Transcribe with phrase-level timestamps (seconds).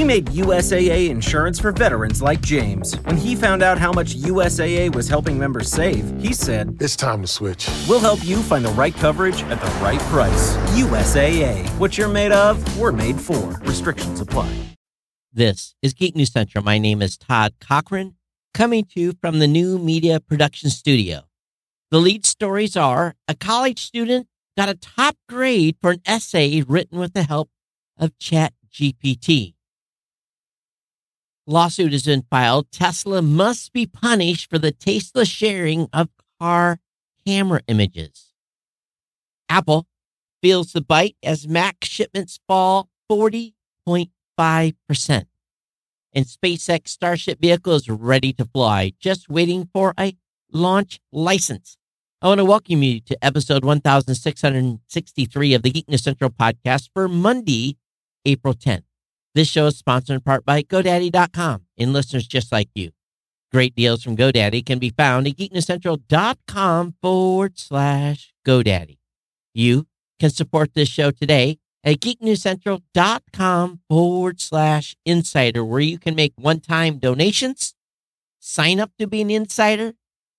[0.00, 2.94] We made USAA insurance for veterans like James.
[3.00, 7.20] When he found out how much USAA was helping members save, he said, It's time
[7.20, 7.68] to switch.
[7.86, 10.56] We'll help you find the right coverage at the right price.
[10.68, 11.68] USAA.
[11.78, 13.60] What you're made of, we're made for.
[13.60, 14.50] Restrictions apply.
[15.34, 16.64] This is Geek News Central.
[16.64, 18.14] My name is Todd Cochran,
[18.54, 21.24] coming to you from the new media production studio.
[21.90, 26.98] The lead stories are a college student got a top grade for an essay written
[26.98, 27.50] with the help
[27.98, 29.56] of Chat GPT.
[31.46, 32.70] Lawsuit has been filed.
[32.70, 36.08] Tesla must be punished for the tasteless sharing of
[36.40, 36.78] car
[37.26, 38.32] camera images.
[39.48, 39.86] Apple
[40.42, 45.24] feels the bite as Mac shipments fall 40.5%.
[46.12, 50.16] And SpaceX Starship vehicle is ready to fly, just waiting for a
[50.52, 51.76] launch license.
[52.22, 57.08] I want to welcome you to episode 1663 of the Geek News Central podcast for
[57.08, 57.76] Monday,
[58.24, 58.89] April 10th.
[59.34, 62.90] This show is sponsored in part by GoDaddy.com and listeners just like you.
[63.52, 68.98] Great deals from GoDaddy can be found at geeknewscentral.com forward slash GoDaddy.
[69.54, 69.86] You
[70.18, 76.60] can support this show today at geeknewscentral.com forward slash insider, where you can make one
[76.60, 77.74] time donations,
[78.38, 79.94] sign up to be an insider,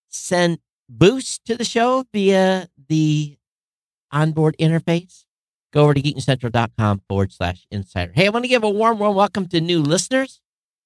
[0.10, 3.38] send boosts to the show via the
[4.12, 5.26] onboard interface,
[5.72, 8.12] go over to geekcentral.com forward slash insider.
[8.14, 10.42] Hey, I want to give a warm, warm welcome to new listeners.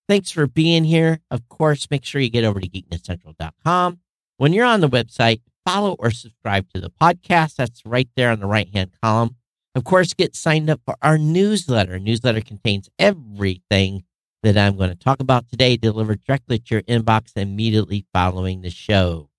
[0.07, 1.21] Thanks for being here.
[1.31, 3.99] Of course, make sure you get over to geeknewscentral.com.
[4.37, 7.55] When you're on the website, follow or subscribe to the podcast.
[7.55, 9.35] That's right there on the right hand column.
[9.73, 11.99] Of course, get signed up for our newsletter.
[11.99, 14.03] Newsletter contains everything
[14.43, 18.69] that I'm going to talk about today, delivered directly to your inbox immediately following the
[18.69, 19.29] show.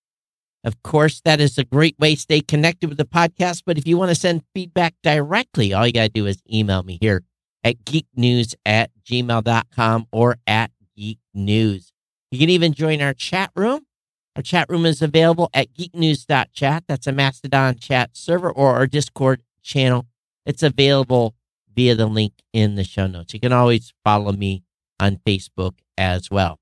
[0.66, 3.62] Of course, that is a great way to stay connected with the podcast.
[3.64, 6.82] But if you want to send feedback directly, all you got to do is email
[6.82, 7.22] me here
[7.62, 11.92] at geeknews at gmail.com or at geeknews.
[12.32, 13.86] You can even join our chat room.
[14.34, 16.84] Our chat room is available at geeknews.chat.
[16.88, 20.06] That's a Mastodon chat server or our Discord channel.
[20.44, 21.36] It's available
[21.76, 23.32] via the link in the show notes.
[23.32, 24.64] You can always follow me
[24.98, 26.58] on Facebook as well.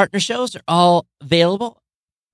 [0.00, 1.82] Partner shows are all available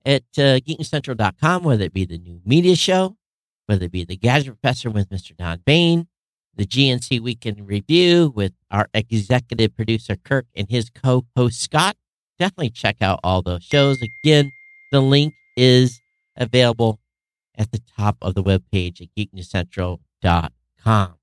[0.05, 3.17] at uh, geeknewscentral.com, whether it be the new media show,
[3.65, 5.35] whether it be the Gadget Professor with Mr.
[5.35, 6.07] Don Baine,
[6.55, 11.97] the GNC Weekend Review with our executive producer Kirk and his co host Scott.
[12.39, 14.01] Definitely check out all those shows.
[14.01, 14.53] Again,
[14.93, 15.99] the link is
[16.37, 17.01] available
[17.57, 21.15] at the top of the webpage at geeknewscentral.com.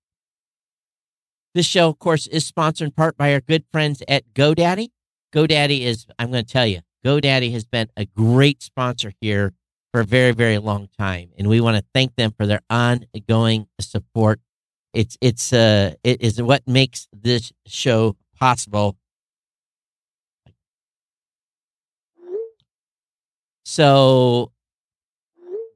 [1.55, 4.91] This show, of course, is sponsored in part by our good friends at GoDaddy.
[5.34, 9.53] GoDaddy is, I'm going to tell you, GoDaddy has been a great sponsor here
[9.93, 11.31] for a very, very long time.
[11.37, 14.41] And we want to thank them for their ongoing support.
[14.93, 18.97] It's, it's, uh, it is what makes this show possible.
[23.65, 24.53] So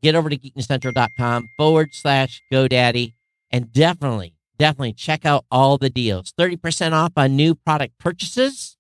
[0.02, 3.14] get over to geeknewscentral.com forward slash GoDaddy
[3.50, 6.32] and definitely, definitely check out all the deals.
[6.38, 8.78] 30% off on new product purchases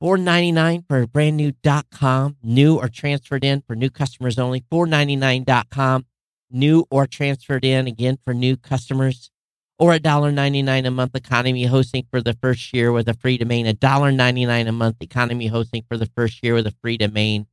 [0.00, 1.52] Four ninety nine for brand new
[1.90, 4.64] .com, new or transferred in for new customers only.
[4.70, 6.06] Four ninety nine .com,
[6.48, 9.32] new or transferred in again for new customers,
[9.76, 13.14] or a dollar ninety nine a month economy hosting for the first year with a
[13.14, 13.66] free domain.
[13.66, 16.96] A dollar ninety nine a month economy hosting for the first year with a free
[16.96, 17.48] domain.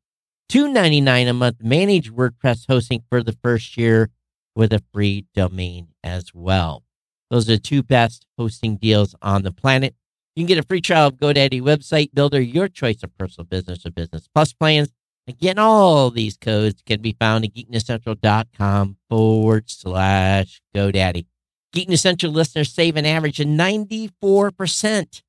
[0.47, 4.11] Two ninety nine a month managed WordPress hosting for the first year
[4.55, 6.83] with a free domain as well.
[7.31, 9.95] Those are the two best hosting deals on the planet.
[10.35, 13.85] You can get a free trial of GoDaddy website builder, your choice of personal business
[13.85, 14.89] or business plus plans.
[15.27, 21.25] Again, all these codes can be found at geeknewscentral.com forward slash GoDaddy.
[21.71, 25.21] Geek News Central listeners save an average of 94%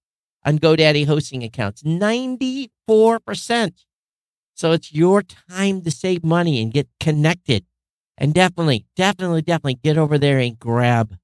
[0.44, 1.82] on GoDaddy hosting accounts.
[1.82, 2.68] 94%.
[4.54, 7.64] So it's your time to save money and get connected.
[8.18, 11.16] And definitely, definitely, definitely get over there and grab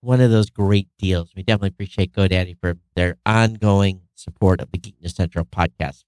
[0.00, 1.32] one of those great deals.
[1.36, 6.04] We definitely appreciate GoDaddy for their ongoing support of the Geek News Central podcast.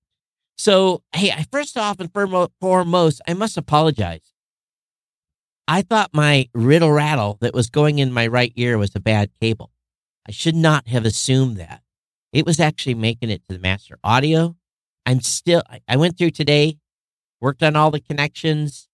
[0.57, 4.33] So, hey, I first off and foremost, I must apologize.
[5.67, 9.31] I thought my riddle rattle that was going in my right ear was a bad
[9.41, 9.71] cable.
[10.27, 11.83] I should not have assumed that.
[12.33, 14.57] It was actually making it to the master audio.
[15.05, 16.79] I'm still, I went through today,
[17.41, 18.89] worked on all the connections,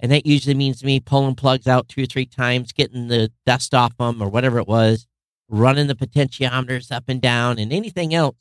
[0.00, 3.74] and that usually means me pulling plugs out two or three times, getting the dust
[3.74, 5.06] off them or whatever it was,
[5.48, 8.36] running the potentiometers up and down and anything else.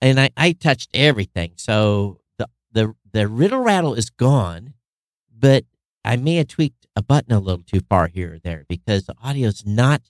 [0.00, 1.52] And I, I touched everything.
[1.56, 4.74] So the, the, the riddle rattle is gone,
[5.36, 5.64] but
[6.04, 9.14] I may have tweaked a button a little too far here or there because the
[9.22, 10.02] audio is not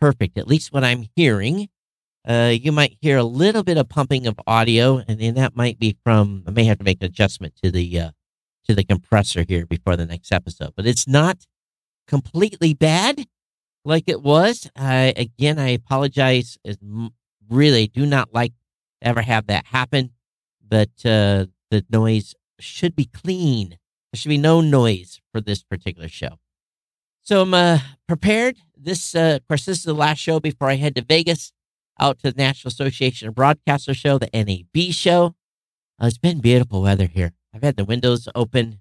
[0.00, 1.68] perfect, at least what I'm hearing.
[2.26, 5.78] Uh, you might hear a little bit of pumping of audio, and then that might
[5.78, 6.42] be from.
[6.46, 8.10] I may have to make an adjustment to the uh,
[8.66, 11.46] to the compressor here before the next episode, but it's not
[12.06, 13.26] completely bad
[13.84, 14.70] like it was.
[14.76, 16.58] I again, I apologize.
[16.64, 16.78] As
[17.48, 18.52] really do not like
[19.02, 20.10] ever have that happen,
[20.66, 23.70] but uh, the noise should be clean.
[23.70, 26.38] There should be no noise for this particular show.
[27.22, 28.56] So I'm uh, prepared.
[28.76, 31.52] This, uh, of course, this is the last show before I head to Vegas,
[31.98, 35.34] out to the National Association of Broadcasters show, the NAB show.
[36.00, 37.32] Uh, it's been beautiful weather here.
[37.54, 38.80] I've had the windows open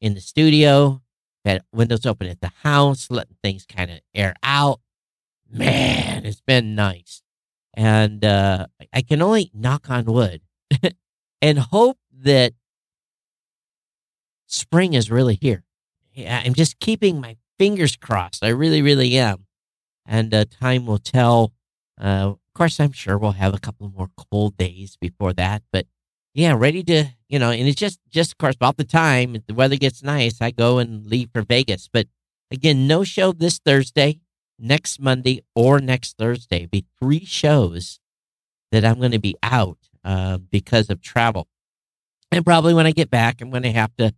[0.00, 1.02] in the studio,
[1.44, 4.80] had windows open at the house, letting things kind of air out.
[5.50, 7.22] Man, it's been nice.
[7.74, 10.40] And uh, I can only knock on wood
[11.42, 12.52] and hope that
[14.46, 15.64] spring is really here.
[16.16, 18.44] I'm just keeping my fingers crossed.
[18.44, 19.46] I really, really am.
[20.06, 21.52] And uh, time will tell.
[22.00, 25.62] Uh, of course, I'm sure we'll have a couple more cold days before that.
[25.72, 25.86] But
[26.32, 29.54] yeah, ready to, you know, and it's just, just of course, about the time the
[29.54, 31.88] weather gets nice, I go and leave for Vegas.
[31.92, 32.06] But
[32.50, 34.20] again, no show this Thursday,
[34.58, 36.66] next Monday, or next Thursday.
[36.66, 38.00] Be three shows
[38.72, 41.48] that I'm going to be out uh, because of travel.
[42.30, 44.12] And probably when I get back, I'm going to have to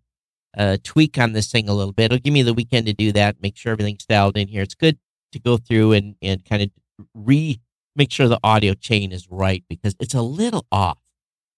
[0.57, 2.07] uh, tweak on this thing a little bit.
[2.07, 4.63] It'll give me the weekend to do that, make sure everything's dialed in here.
[4.63, 4.99] It's good
[5.33, 6.71] to go through and, and kind of
[7.15, 7.61] re
[7.95, 10.99] make sure the audio chain is right because it's a little off.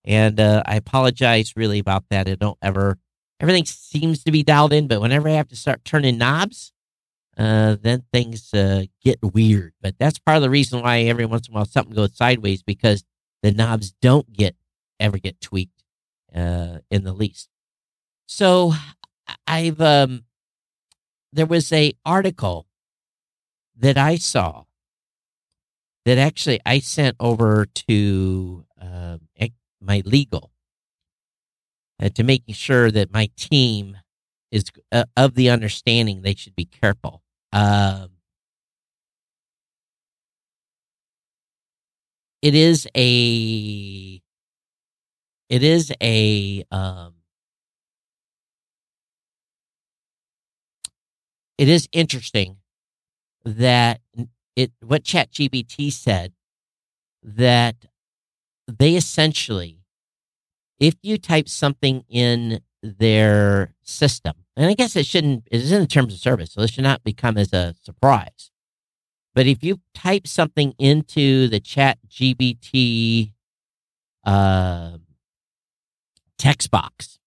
[0.05, 2.29] And uh, I apologize really about that.
[2.29, 2.99] I don't ever,
[3.41, 6.73] everything seems to be dialed in, but whenever I have to start turning knobs,
[7.37, 9.73] uh, then things uh, get weird.
[9.81, 12.63] But that's part of the reason why every once in a while something goes sideways
[12.63, 13.05] because
[13.43, 14.57] the knobs don't get
[14.99, 15.83] ever get tweaked
[16.35, 17.49] uh, in the least.
[18.27, 18.75] So
[19.47, 20.25] I've um
[21.33, 22.67] there was a article
[23.77, 24.65] that I saw
[26.05, 29.19] that actually I sent over to uh,
[29.81, 30.51] my legal
[32.01, 33.99] uh, to making sure that my team
[34.51, 37.23] is uh, of the understanding they should be careful.
[37.53, 38.11] Um,
[42.43, 44.21] it is a
[45.49, 47.15] it is a um,
[51.59, 52.57] it is interesting
[53.45, 54.01] that
[54.57, 56.33] it what ChatGPT said
[57.23, 57.77] that
[58.79, 59.79] they essentially,
[60.79, 65.81] if you type something in their system, and I guess it shouldn't, it is in
[65.81, 68.51] the terms of service, so this should not become as a surprise.
[69.35, 73.33] But if you type something into the Chat GPT
[74.25, 74.99] uh,
[76.37, 77.19] text box,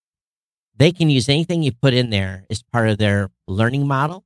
[0.76, 4.26] they can use anything you put in there as part of their learning model.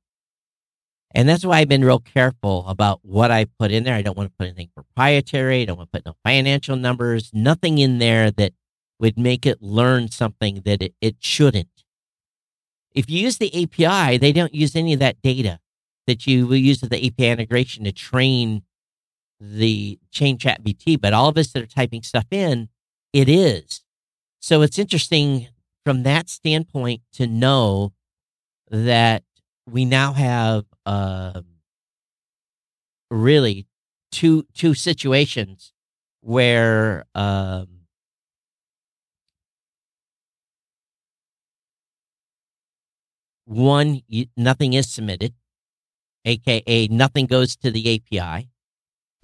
[1.14, 3.94] And that's why I've been real careful about what I put in there.
[3.94, 5.62] I don't want to put anything proprietary.
[5.62, 8.52] I don't want to put no financial numbers, nothing in there that
[9.00, 11.84] would make it learn something that it, it shouldn't.
[12.92, 15.60] If you use the API, they don't use any of that data
[16.06, 18.62] that you will use the API integration to train
[19.40, 20.96] the chain chat BT.
[20.96, 22.68] But all of us that are typing stuff in,
[23.12, 23.82] it is.
[24.40, 25.48] So it's interesting
[25.84, 27.92] from that standpoint to know
[28.70, 29.22] that
[29.70, 31.42] we now have uh,
[33.10, 33.66] really
[34.10, 35.72] two two situations
[36.20, 37.66] where um,
[43.44, 44.00] one
[44.36, 45.34] nothing is submitted
[46.24, 48.48] aka nothing goes to the api i.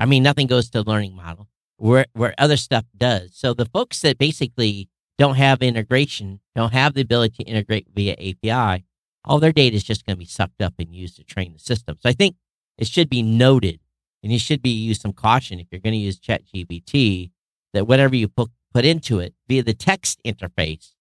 [0.06, 3.34] Mean nothing goes to the learning model where where other stuff does.
[3.34, 8.12] So the folks that basically don't have integration, don't have the ability to integrate via
[8.14, 8.84] API,
[9.24, 11.58] all their data is just going to be sucked up and used to train the
[11.58, 11.96] system.
[12.00, 12.36] So I think
[12.78, 13.80] it should be noted,
[14.22, 17.30] and you should be use some caution if you're going to use ChatGPT
[17.72, 20.94] that whatever you put put into it via the text interface,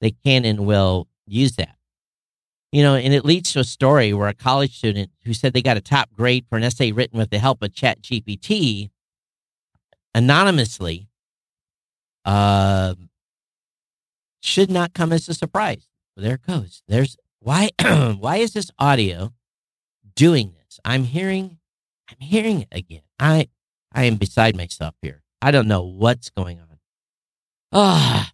[0.00, 1.76] they can and will use that.
[2.72, 5.62] You know, and it leads to a story where a college student who said they
[5.62, 8.90] got a top grade for an essay written with the help of ChatGPT
[10.14, 11.08] anonymously
[12.24, 12.94] uh,
[14.40, 15.86] should not come as a surprise.
[16.16, 16.82] There it goes.
[16.88, 17.70] There's why
[18.18, 19.32] why is this audio
[20.14, 20.80] doing this?
[20.84, 21.58] I'm hearing
[22.10, 23.02] I'm hearing it again.
[23.18, 23.48] I
[23.92, 25.22] I am beside myself here.
[25.40, 26.78] I don't know what's going on.
[27.72, 28.32] Ah,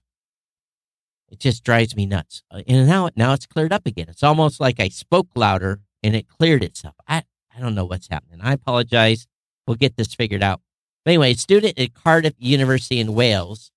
[1.28, 2.42] it just drives me nuts.
[2.50, 4.06] Uh, and now now it's cleared up again.
[4.08, 6.94] It's almost like I spoke louder and it cleared itself.
[7.08, 7.24] I
[7.56, 8.40] I don't know what's happening.
[8.42, 9.26] I apologize.
[9.66, 10.60] We'll get this figured out.
[11.04, 13.70] But anyway, a student at Cardiff University in Wales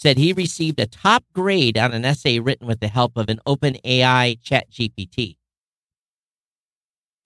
[0.00, 3.38] said he received a top grade on an essay written with the help of an
[3.44, 5.36] open AI chat GPT.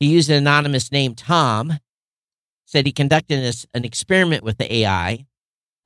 [0.00, 1.74] He used an anonymous name, Tom,
[2.64, 5.24] said he conducted an experiment with the AI.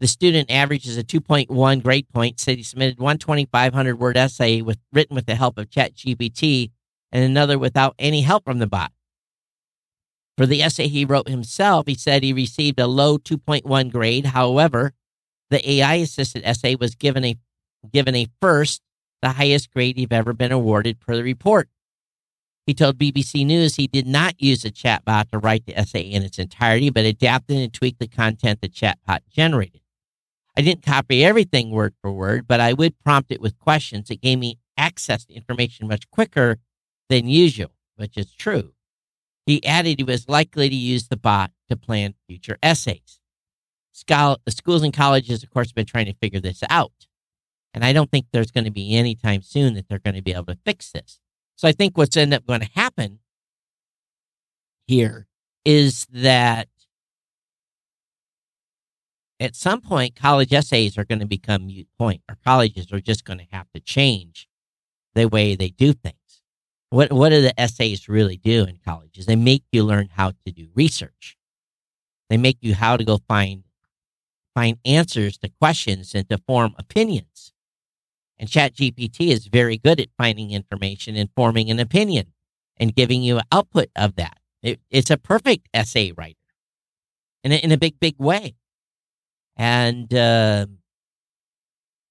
[0.01, 2.41] The student averages a 2.1 grade point.
[2.41, 6.71] Said he submitted one 2,500 word essay with written with the help of ChatGPT
[7.13, 8.93] and another without any help from the bot.
[10.39, 14.27] For the essay he wrote himself, he said he received a low 2.1 grade.
[14.27, 14.95] However,
[15.51, 17.37] the AI assisted essay was given a
[17.93, 18.83] given a first,
[19.23, 21.69] the highest grade he'd ever been awarded per the report.
[22.67, 26.23] He told BBC News he did not use a chatbot to write the essay in
[26.23, 29.81] its entirety, but adapted and tweaked the content the chatbot generated.
[30.57, 34.11] I didn't copy everything word for word, but I would prompt it with questions.
[34.11, 36.59] It gave me access to information much quicker
[37.09, 38.73] than usual, which is true.
[39.47, 43.18] He added he was likely to use the bot to plan future essays.
[44.49, 47.07] Schools and colleges, of course, have been trying to figure this out.
[47.75, 50.23] And I don't think there's going to be any time soon that they're going to
[50.23, 51.21] be able to fix this.
[51.57, 53.19] So I think what's end up going to happen
[54.87, 55.27] here
[55.65, 56.69] is that
[59.41, 63.25] at some point college essays are going to become mute point or colleges are just
[63.25, 64.49] going to have to change
[65.15, 66.15] the way they do things.
[66.91, 69.27] What what do the essays really do in colleges?
[69.27, 71.37] They make you learn how to do research.
[72.31, 73.65] They make you how to go find
[74.59, 77.53] find answers to questions and to form opinions.
[78.41, 82.33] And ChatGPT is very good at finding information and forming an opinion
[82.77, 84.39] and giving you an output of that.
[84.61, 86.35] It, it's a perfect essay writer
[87.45, 88.57] in a, in a big, big way.
[89.57, 90.67] And, uh,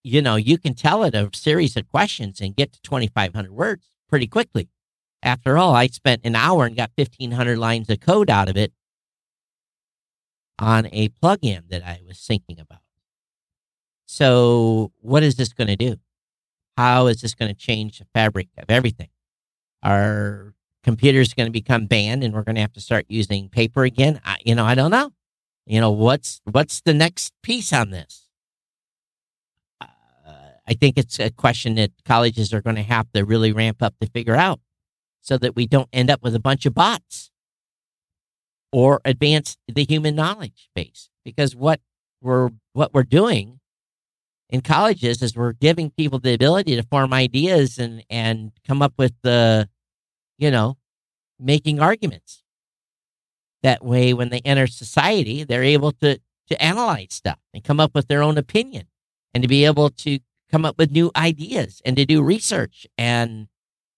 [0.06, 3.92] you know, you can tell it a series of questions and get to 2,500 words
[4.08, 4.70] pretty quickly.
[5.22, 8.72] After all, I spent an hour and got 1,500 lines of code out of it
[10.60, 12.80] on a plugin that I was thinking about.
[14.06, 15.98] So, what is this going to do?
[16.78, 19.10] How is this going to change the fabric of everything?
[19.84, 23.84] Are computers going to become banned and we're going to have to start using paper
[23.84, 24.22] again?
[24.24, 25.12] I, you know, I don't know.
[25.66, 28.30] You know, what's what's the next piece on this?
[29.82, 29.86] Uh,
[30.66, 33.96] I think it's a question that colleges are going to have to really ramp up
[34.00, 34.62] to figure out
[35.20, 37.32] so that we don't end up with a bunch of bots
[38.72, 41.10] or advance the human knowledge base.
[41.24, 41.82] Because what
[42.22, 43.60] we're what we're doing
[44.50, 48.94] in colleges is we're giving people the ability to form ideas and and come up
[48.98, 49.70] with the
[50.38, 50.78] you know
[51.40, 52.44] making arguments.
[53.64, 57.94] That way when they enter society they're able to to analyze stuff and come up
[57.94, 58.88] with their own opinion
[59.34, 60.20] and to be able to
[60.50, 62.88] come up with new ideas and to do research.
[62.98, 63.48] And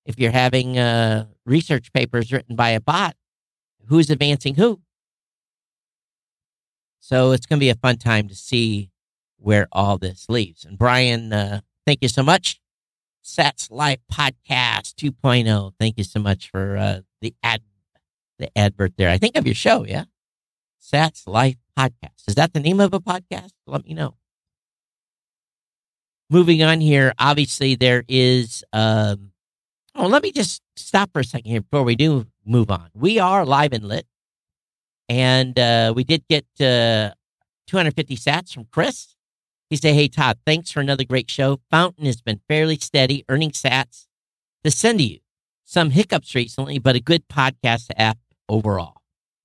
[0.05, 3.15] if you're having uh, research papers written by a bot
[3.89, 4.79] who's advancing who
[7.09, 8.91] so it's going to be a fun time to see
[9.37, 10.63] where all this leaves.
[10.63, 12.61] And Brian, uh, thank you so much.
[13.23, 15.73] Sats Life Podcast 2.0.
[15.79, 17.61] Thank you so much for uh, the ad,
[18.37, 19.09] the advert there.
[19.09, 20.03] I think of your show, yeah.
[20.81, 22.27] Sats Life Podcast.
[22.27, 23.53] Is that the name of a podcast?
[23.65, 24.15] Let me know.
[26.29, 28.63] Moving on here, obviously there is.
[28.71, 29.31] Um,
[29.95, 32.89] oh, let me just stop for a second here before we do move on.
[32.93, 34.07] We are live and lit,
[35.07, 37.13] and uh, we did get uh,
[37.67, 39.15] 250 sats from Chris.
[39.69, 41.59] He said, Hey, Todd, thanks for another great show.
[41.69, 44.07] Fountain has been fairly steady, earning sats
[44.63, 45.19] to send to you.
[45.63, 48.17] Some hiccups recently, but a good podcast app
[48.49, 49.01] overall.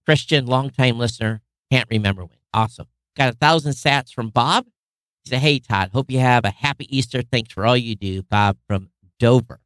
[0.07, 2.39] Christian, longtime listener, can't remember when.
[2.55, 2.87] Awesome.
[3.17, 4.65] Got a thousand sats from Bob.
[5.25, 7.21] He said, Hey, Todd, hope you have a happy Easter.
[7.21, 8.23] Thanks for all you do.
[8.23, 9.61] Bob from Dover.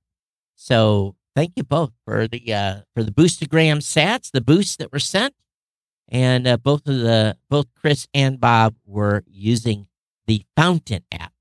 [0.57, 4.99] So thank you both for the uh, for the boostergram sats, the boosts that were
[4.99, 5.35] sent,
[6.09, 9.87] and uh, both of the both Chris and Bob were using
[10.26, 11.33] the Fountain app.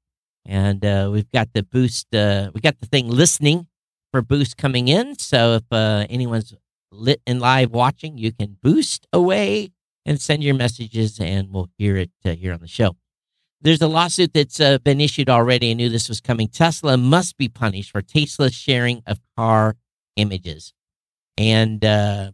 [0.45, 3.67] And uh, we've got the boost, uh, we got the thing listening
[4.11, 5.17] for boost coming in.
[5.17, 6.53] So if uh, anyone's
[6.91, 9.71] lit and live watching, you can boost away
[10.05, 12.95] and send your messages, and we'll hear it uh, here on the show.
[13.59, 15.71] There's a lawsuit that's uh, been issued already.
[15.71, 16.47] I knew this was coming.
[16.47, 19.75] Tesla must be punished for tasteless sharing of car
[20.17, 20.73] images.
[21.37, 22.31] And uh,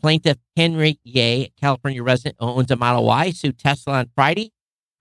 [0.00, 4.52] plaintiff Henry Yeh, California resident, owns a Model Y, sued Tesla on Friday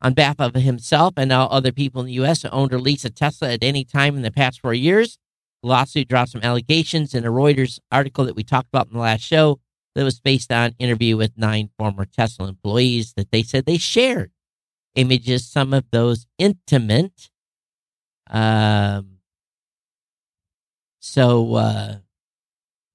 [0.02, 2.44] on behalf of himself and all other people in the U.S.
[2.44, 5.18] who owned or leased a Tesla at any time in the past four years.
[5.64, 9.00] The lawsuit drops some allegations in a Reuters article that we talked about in the
[9.00, 9.60] last show
[9.96, 14.32] that was based on interview with nine former Tesla employees that they said they shared
[14.96, 17.30] images, some of those intimate.
[18.30, 19.17] Um,
[21.08, 21.96] so uh,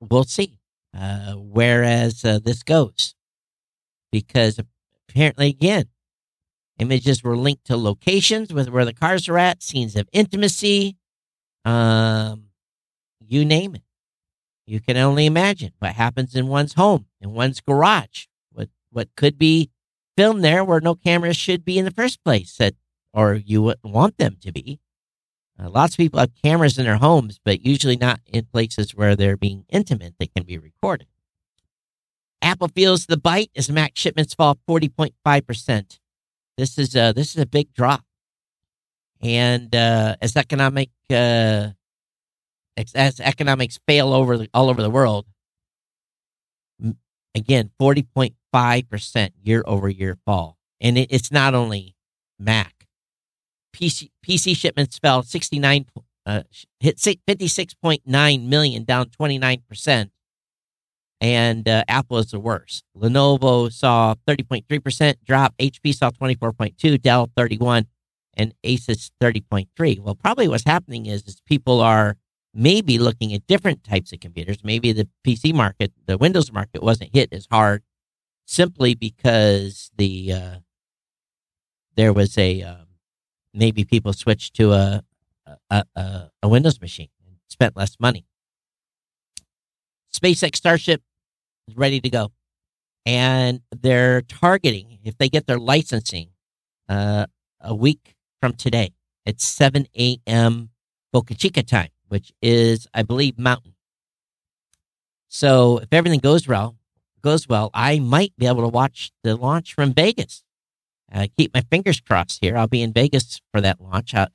[0.00, 0.58] we'll see
[0.96, 3.14] uh, whereas uh, this goes
[4.10, 4.60] because
[5.08, 5.86] apparently again
[6.78, 10.96] Images were linked to locations with where the cars are at, scenes of intimacy,
[11.64, 12.46] um,
[13.20, 13.82] you name it.
[14.66, 19.38] You can only imagine what happens in one's home, in one's garage, with what could
[19.38, 19.70] be
[20.16, 22.74] filmed there where no cameras should be in the first place, that,
[23.12, 24.80] or you wouldn't want them to be.
[25.62, 29.14] Uh, lots of people have cameras in their homes, but usually not in places where
[29.14, 30.14] they're being intimate.
[30.18, 31.06] They can be recorded.
[32.40, 35.98] Apple feels the bite as Mac shipments fall 40.5%.
[36.56, 38.04] This is a, this is a big drop.
[39.20, 41.68] And uh, as economic uh,
[42.94, 45.26] as economics fail over the, all over the world,
[47.34, 50.58] again, 40.5% year over year fall.
[50.80, 51.94] And it, it's not only
[52.38, 52.71] Mac.
[53.74, 55.86] PC, PC shipments fell 69,
[56.26, 56.42] uh,
[56.80, 60.10] hit 56.9 million, down 29%.
[61.20, 62.84] And uh, Apple is the worst.
[62.96, 65.54] Lenovo saw 30.3% drop.
[65.58, 67.86] HP saw 24.2, Dell 31,
[68.34, 70.00] and Asus 30.3.
[70.00, 72.16] Well, probably what's happening is, is people are
[72.52, 74.64] maybe looking at different types of computers.
[74.64, 77.82] Maybe the PC market, the Windows market wasn't hit as hard
[78.44, 80.56] simply because the uh,
[81.94, 82.81] there was a um,
[83.54, 85.02] maybe people switched to a
[85.70, 88.26] a, a a Windows machine and spent less money.
[90.14, 91.02] SpaceX Starship
[91.68, 92.32] is ready to go,
[93.04, 96.28] and they're targeting if they get their licensing
[96.88, 97.26] uh,
[97.60, 98.92] a week from today
[99.26, 100.70] at 7 a.m.
[101.12, 103.72] Boca Chica time which is, I believe, Mountain.
[105.28, 106.76] So if everything goes well,
[107.22, 110.44] goes well, I might be able to watch the launch from Vegas.
[111.12, 112.56] Uh, keep my fingers crossed here.
[112.56, 114.14] I'll be in Vegas for that launch.
[114.14, 114.28] I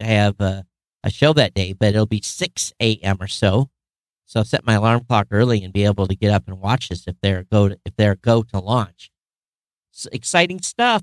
[0.00, 0.64] have a,
[1.04, 3.18] a show that day, but it'll be 6 a.m.
[3.20, 3.70] or so.
[4.24, 6.88] So I'll set my alarm clock early and be able to get up and watch
[6.88, 9.10] this if they're go to, if they're go to launch.
[9.92, 11.02] It's exciting stuff.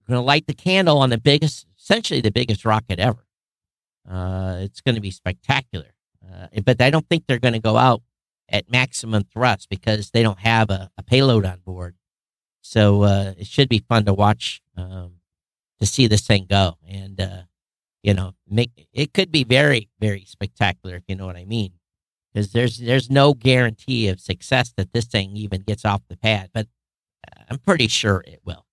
[0.00, 3.24] We're gonna light the candle on the biggest, essentially the biggest rocket ever.
[4.08, 5.94] Uh, it's going to be spectacular.
[6.22, 8.02] Uh, but I don't think they're going to go out
[8.48, 11.96] at maximum thrust because they don't have a, a payload on board.
[12.66, 15.16] So uh, it should be fun to watch um,
[15.80, 17.42] to see this thing go, and uh,
[18.02, 21.74] you know, make it could be very, very spectacular if you know what I mean.
[22.32, 26.48] Because there's there's no guarantee of success that this thing even gets off the pad,
[26.54, 26.66] but
[27.50, 28.64] I'm pretty sure it will.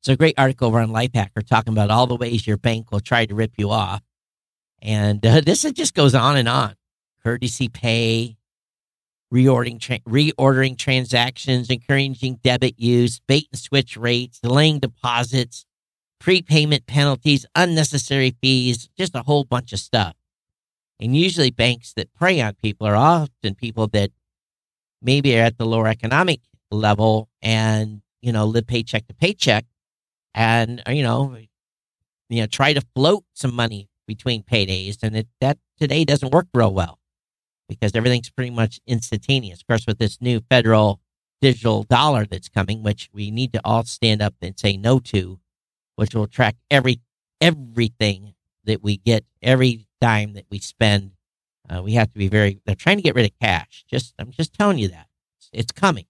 [0.00, 3.00] It's a great article over on Lifehacker talking about all the ways your bank will
[3.00, 4.02] try to rip you off.
[4.80, 6.76] And uh, this just goes on and on.
[7.24, 8.37] Courtesy pay,
[9.32, 15.66] reordering, tra- reordering transactions, encouraging debit use, bait and switch rates, delaying deposits,
[16.18, 20.14] prepayment penalties, unnecessary fees, just a whole bunch of stuff.
[21.00, 24.10] And usually banks that prey on people are often people that
[25.00, 29.64] maybe are at the lower economic level and, you know, live paycheck to paycheck
[30.34, 31.36] and uh, you know,
[32.28, 36.46] you know, try to float some money between paydays, and it, that today doesn't work
[36.54, 36.98] real well
[37.68, 39.60] because everything's pretty much instantaneous.
[39.60, 41.00] Of course, with this new federal
[41.40, 45.38] digital dollar that's coming, which we need to all stand up and say no to,
[45.96, 47.00] which will track every
[47.40, 51.12] everything that we get, every dime that we spend.
[51.68, 52.60] Uh, we have to be very.
[52.64, 53.84] They're trying to get rid of cash.
[53.88, 56.06] Just I'm just telling you that it's, it's coming,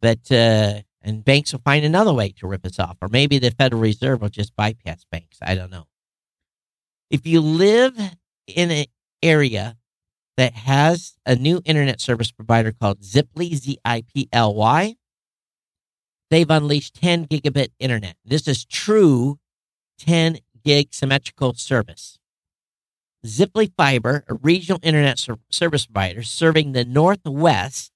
[0.00, 2.96] but uh, and banks will find another way to rip us off.
[3.02, 5.38] Or maybe the Federal Reserve will just bypass banks.
[5.42, 5.86] I don't know.
[7.10, 7.96] If you live
[8.46, 8.86] in an
[9.22, 9.76] area
[10.36, 14.96] that has a new internet service provider called Ziply, Z I P L Y,
[16.30, 18.16] they've unleashed 10 gigabit internet.
[18.24, 19.38] This is true
[19.98, 22.18] 10 gig symmetrical service.
[23.24, 25.18] Ziply Fiber, a regional internet
[25.50, 27.90] service provider serving the Northwest,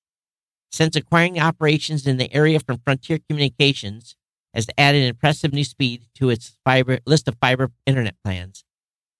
[0.70, 4.16] since acquiring operations in the area from Frontier Communications
[4.55, 8.64] has added impressive new speed to its fiber list of fiber internet plans,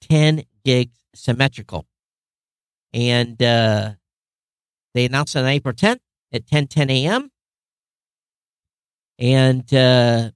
[0.01, 1.87] 10 gigs symmetrical.
[2.93, 3.93] And uh,
[4.95, 6.01] they announced on April 10th
[6.33, 7.31] at 10 10 a.m.
[9.19, 10.31] And uh,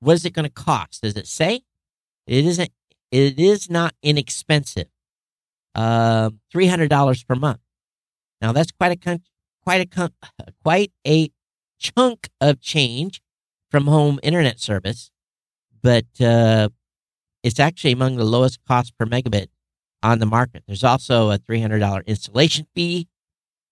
[0.00, 1.02] what is it going to cost?
[1.02, 1.62] Does it say?
[2.26, 2.70] It isn't.
[3.10, 4.88] It is not inexpensive.
[5.74, 7.60] Uh, three hundred dollars per month.
[8.40, 9.20] Now that's quite a
[9.62, 10.10] quite a
[10.62, 11.30] quite a
[11.78, 13.20] chunk of change
[13.70, 15.10] from home internet service,
[15.82, 16.68] but uh,
[17.42, 19.48] it's actually among the lowest cost per megabit
[20.04, 20.62] on the market.
[20.66, 23.08] There's also a $300 installation fee,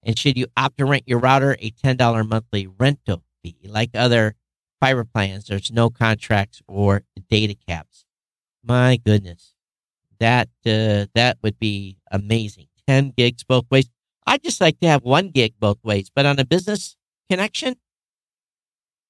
[0.02, 3.58] and should you opt to rent your router, a $10 monthly rental fee.
[3.64, 4.34] Like other
[4.80, 8.06] fiber plans, there's no contracts or data caps.
[8.64, 9.54] My goodness,
[10.18, 12.66] that uh, that would be amazing.
[12.88, 13.88] 10 gigs both ways.
[14.26, 16.96] I'd just like to have one gig both ways, but on a business
[17.30, 17.76] connection,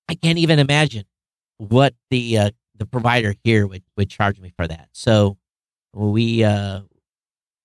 [0.09, 1.05] I can't even imagine
[1.59, 4.89] what the uh, the provider here would, would charge me for that.
[4.93, 5.39] So
[5.95, 6.81] we uh,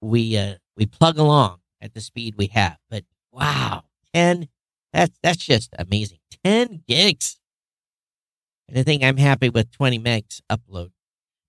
[0.02, 2.78] we uh, we plug along at the speed we have.
[2.90, 3.84] But wow,
[4.14, 4.48] ten
[4.94, 6.20] that's that's just amazing.
[6.44, 7.40] 10 gigs.
[8.70, 10.92] And I think I'm happy with 20 megs upload.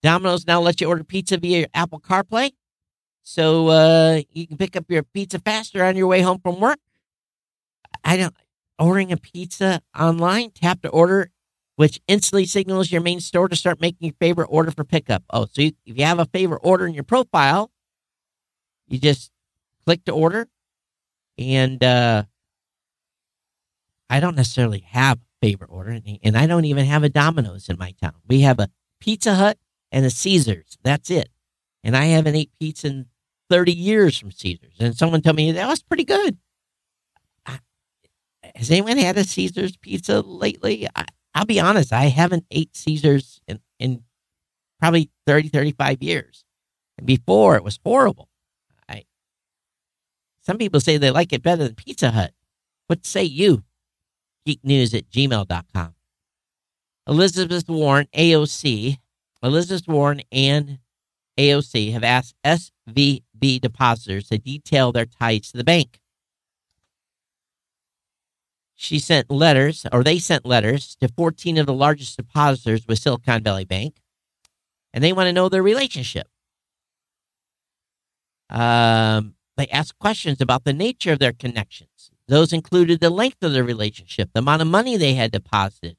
[0.02, 2.50] Domino's now lets you order pizza via your Apple CarPlay.
[3.22, 6.78] So uh, you can pick up your pizza faster on your way home from work.
[8.04, 8.34] I don't
[8.78, 11.30] ordering a pizza online, tap to order,
[11.76, 15.24] which instantly signals your main store to start making your favorite order for pickup.
[15.30, 17.70] Oh, so you, if you have a favorite order in your profile,
[18.88, 19.30] you just
[19.84, 20.48] click to order.
[21.38, 22.24] And uh,
[24.10, 27.78] I don't necessarily have a favorite order, and I don't even have a Domino's in
[27.78, 28.14] my town.
[28.26, 28.70] We have a
[29.00, 29.58] Pizza Hut
[29.92, 30.78] and a Caesars.
[30.82, 31.28] That's it.
[31.84, 33.06] And I haven't ate pizza in
[33.50, 34.74] 30 years from Caesars.
[34.78, 36.38] And someone told me that was pretty good.
[38.54, 40.88] has anyone had a Caesars pizza lately?
[40.94, 44.02] I, will be honest, I haven't ate Caesars in, in
[44.80, 46.44] probably 30, 35 years.
[46.96, 48.27] And before it was horrible.
[50.48, 52.32] Some people say they like it better than Pizza Hut.
[52.86, 53.64] What say you?
[54.46, 55.94] Geeknews at gmail.com.
[57.06, 58.96] Elizabeth Warren, AOC,
[59.42, 60.78] Elizabeth Warren and
[61.38, 66.00] AOC have asked SVB depositors to detail their ties to the bank.
[68.74, 73.42] She sent letters, or they sent letters to 14 of the largest depositors with Silicon
[73.42, 73.96] Valley Bank,
[74.94, 76.26] and they want to know their relationship.
[78.48, 82.10] Um, they asked questions about the nature of their connections.
[82.26, 85.96] Those included the length of their relationship, the amount of money they had deposited,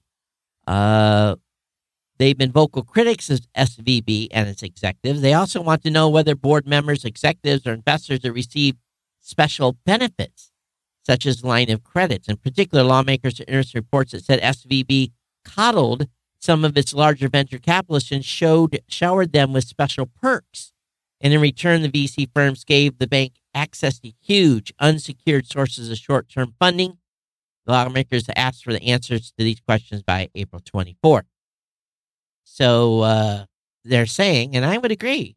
[0.65, 1.35] uh,
[2.19, 5.21] They've been vocal critics of SVB and its executives.
[5.21, 8.77] They also want to know whether board members, executives, or investors have received
[9.21, 10.51] special benefits,
[11.01, 12.27] such as line of credits.
[12.27, 15.13] In particular, lawmakers interest reports that said SVB
[15.45, 16.07] coddled
[16.41, 20.73] some of its larger venture capitalists and showed showered them with special perks.
[21.21, 25.97] And in return, the VC firms gave the bank access to huge unsecured sources of
[25.97, 26.97] short-term funding.
[27.65, 31.25] The lawmakers asked for the answers to these questions by April 24.
[32.43, 33.45] So uh,
[33.83, 35.35] they're saying, and I would agree,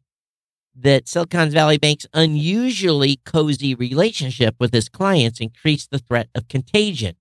[0.75, 7.15] that Silicon Valley Bank's unusually cozy relationship with its clients increased the threat of contagion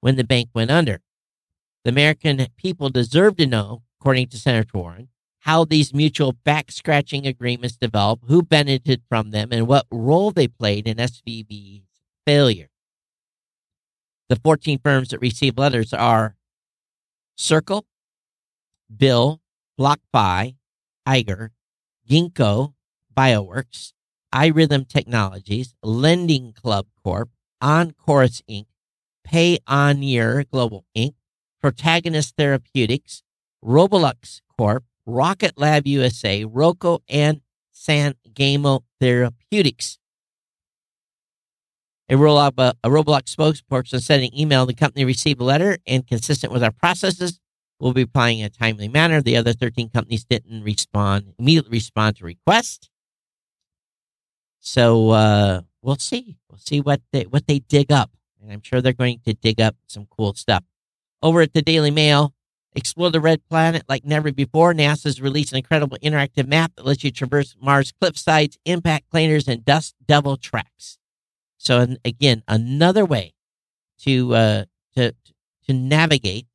[0.00, 1.00] when the bank went under.
[1.84, 5.08] The American people deserve to know, according to Senator Warren,
[5.48, 10.46] how these mutual back scratching agreements developed, who benefited from them, and what role they
[10.46, 11.86] played in SVB's
[12.26, 12.68] failure.
[14.28, 16.36] The 14 firms that received letters are
[17.34, 17.86] Circle,
[18.94, 19.40] Bill,
[19.80, 20.56] BlockFi,
[21.06, 21.52] Eiger,
[22.06, 22.74] Ginkgo,
[23.16, 23.94] Bioworks,
[24.34, 27.30] iRhythm Technologies, Lending Club Corp,
[27.62, 28.66] Oncorus Inc.,
[29.26, 31.14] Payoneer Global Inc.,
[31.62, 33.22] Protagonist Therapeutics,
[33.64, 37.40] Roblox Corp, Rocket Lab USA, Roku, and
[37.72, 39.98] Sangamo Therapeutics.
[42.10, 46.52] A Roblox, a Roblox spokesperson in an email the company received a letter and consistent
[46.52, 47.40] with our processes,
[47.80, 49.22] we'll be applying in a timely manner.
[49.22, 52.90] The other 13 companies didn't respond, immediately respond to request.
[54.60, 56.36] So uh, we'll see.
[56.50, 58.10] We'll see what they what they dig up,
[58.42, 60.64] and I'm sure they're going to dig up some cool stuff.
[61.22, 62.34] Over at the Daily Mail,
[62.74, 64.74] explore the red planet like never before.
[64.74, 69.48] NASA's released an incredible interactive map that lets you traverse Mars cliff sides, impact craters,
[69.48, 70.98] and dust devil tracks.
[71.58, 73.34] So again, another way
[74.00, 74.64] to uh,
[74.96, 75.12] to
[75.66, 76.46] to navigate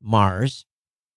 [0.00, 0.66] Mars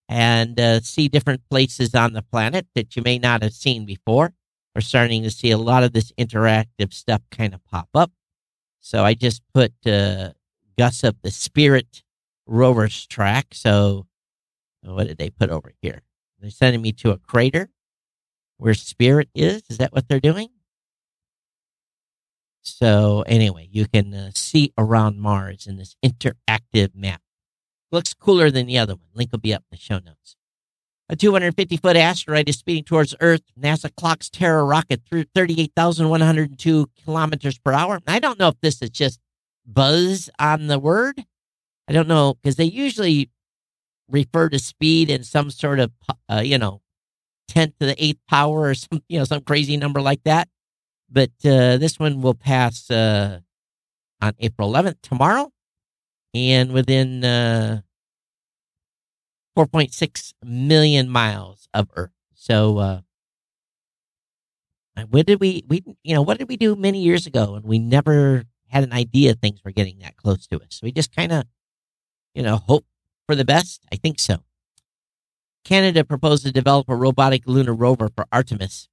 [0.10, 4.34] and uh, see different places on the planet that you may not have seen before.
[4.74, 8.12] We're starting to see a lot of this interactive stuff kind of pop up.
[8.80, 10.32] So I just put uh,
[10.78, 12.04] Gus of the Spirit
[12.46, 13.48] rovers track.
[13.54, 14.06] So
[14.96, 16.02] what did they put over here?
[16.40, 17.70] They're sending me to a crater
[18.58, 19.64] where Spirit is.
[19.70, 20.50] Is that what they're doing?
[22.62, 27.22] So anyway, you can uh, see around Mars in this interactive map.
[27.92, 29.08] Looks cooler than the other one.
[29.14, 30.36] Link will be up in the show notes.
[31.10, 33.44] A 250 foot asteroid is speeding towards Earth.
[33.58, 38.02] NASA clocks Terra rocket through 38,102 kilometers per hour.
[38.06, 39.22] I don't know if this is just
[39.66, 41.24] buzz on the word.
[41.88, 43.30] I don't know because they usually
[44.10, 45.92] refer to speed in some sort of,
[46.32, 46.82] uh, you know,
[47.50, 50.48] 10 to the eighth power or some, you know, some crazy number like that.
[51.10, 53.40] But uh, this one will pass uh,
[54.22, 55.52] on April 11th, tomorrow
[56.34, 57.82] and within uh,
[59.58, 62.12] 4.6 million miles of Earth.
[62.34, 63.02] So, uh,
[65.10, 67.78] what did we we you know what did we do many years ago and we
[67.78, 70.80] never had an idea things were getting that close to us.
[70.82, 71.44] We just kind of
[72.34, 72.86] you know hope
[73.28, 73.86] for the best.
[73.92, 74.38] I think so.
[75.64, 78.88] Canada proposed to develop a robotic lunar rover for Artemis.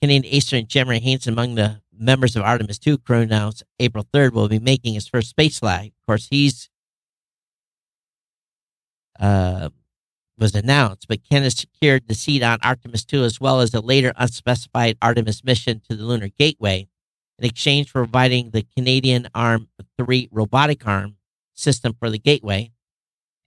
[0.00, 4.48] Canadian astronaut Jeremy Hansen among the members of Artemis 2 crew announced April 3rd will
[4.48, 5.92] be making his first space flight.
[6.00, 6.68] Of course, he's
[9.18, 9.70] uh,
[10.38, 14.12] was announced, but Canada secured the seat on Artemis 2 as well as a later
[14.16, 16.88] unspecified Artemis mission to the Lunar Gateway
[17.38, 19.68] in exchange for providing the Canadian Arm
[19.98, 21.16] 3 robotic arm
[21.54, 22.72] system for the Gateway.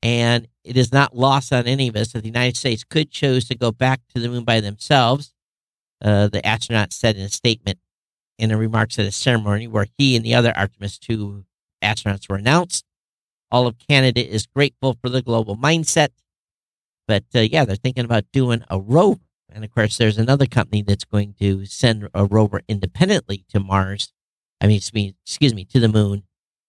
[0.03, 3.47] And it is not lost on any of us that the United States could choose
[3.47, 5.33] to go back to the moon by themselves.
[6.03, 7.79] Uh, the astronaut said in a statement
[8.37, 11.43] in a remarks at a ceremony where he and the other Artemis 2
[11.83, 12.85] astronauts were announced.
[13.49, 16.09] All of Canada is grateful for the global mindset
[17.07, 19.21] but uh, yeah, they're thinking about doing a rover.
[19.49, 24.13] And of course, there's another company that's going to send a rover independently to Mars.
[24.59, 24.81] I mean,
[25.23, 26.23] excuse me, to the moon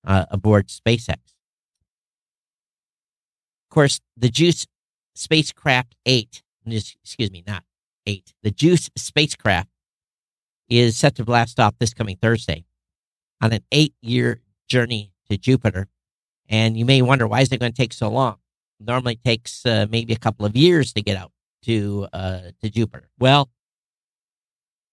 [0.06, 1.16] uh, aboard SpaceX.
[3.70, 4.66] Of course, the JUICE
[5.14, 7.64] spacecraft 8, excuse me, not
[8.07, 9.68] 8, the JUICE spacecraft
[10.68, 12.64] is set to blast off this coming Thursday
[13.40, 15.88] on an eight year journey to Jupiter.
[16.48, 18.38] And you may wonder, why is it going to take so long?
[18.81, 23.11] normally takes uh, maybe a couple of years to get out to uh, to Jupiter.
[23.18, 23.50] Well,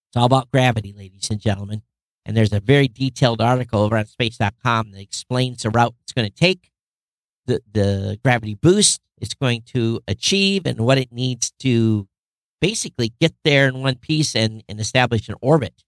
[0.10, 1.82] it's all about gravity, ladies and gentlemen.
[2.26, 6.28] And there's a very detailed article over on space.com that explains the route it's going
[6.28, 6.72] to take,
[7.46, 12.08] the, the gravity boost it's going to achieve, and what it needs to
[12.60, 15.84] basically get there in one piece and, and establish an orbit.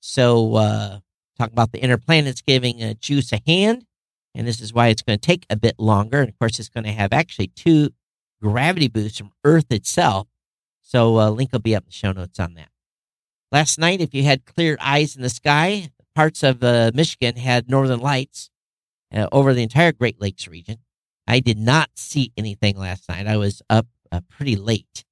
[0.00, 0.98] So, uh,
[1.38, 3.84] talk about the inner planets giving uh, JUICE a hand
[4.36, 6.20] and this is why it's going to take a bit longer.
[6.20, 7.90] And of course, it's going to have actually two
[8.42, 10.28] gravity boosts from Earth itself.
[10.82, 12.68] So, uh, link will be up in the show notes on that.
[13.50, 17.70] Last night, if you had clear eyes in the sky, parts of uh, Michigan had
[17.70, 18.50] northern lights
[19.14, 20.78] uh, over the entire Great Lakes region.
[21.26, 23.26] I did not see anything last night.
[23.26, 25.04] I was up uh, pretty late.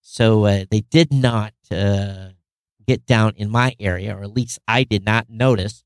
[0.00, 2.28] So, uh, they did not uh,
[2.86, 5.82] get down in my area, or at least I did not notice.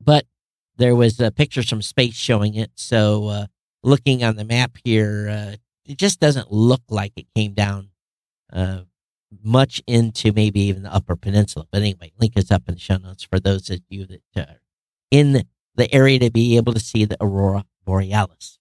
[0.00, 0.24] But
[0.76, 2.72] there was pictures from space showing it.
[2.74, 3.46] So uh,
[3.82, 7.90] looking on the map here, uh, it just doesn't look like it came down
[9.42, 11.66] much into maybe even the Upper Peninsula.
[11.70, 14.60] But anyway, link is up in the show notes for those of you that are
[15.10, 18.58] in the area to be able to see the aurora borealis.